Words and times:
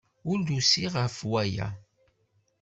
Ur 0.29 0.37
d-usiɣ 0.41 0.93
ɣef 1.03 1.17
waya. 1.31 1.67